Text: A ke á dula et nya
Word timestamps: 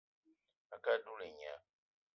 A 0.73 0.77
ke 0.83 0.89
á 0.95 0.97
dula 1.05 1.25
et 1.29 1.35
nya 1.39 1.53